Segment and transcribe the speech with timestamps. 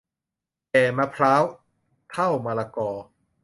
[0.71, 1.43] แก่มะพร้าว
[2.11, 2.89] เฒ่ามะละกอ